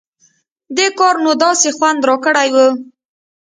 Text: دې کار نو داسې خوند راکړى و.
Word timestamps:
دې 0.75 0.87
کار 0.99 1.15
نو 1.23 1.31
داسې 1.43 1.67
خوند 1.75 1.99
راکړى 2.09 2.49
و. 2.53 2.55